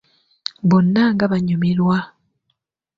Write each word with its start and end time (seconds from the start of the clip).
Bonna 0.69 1.03
nga 1.13 1.25
banyumirwa! 1.31 1.97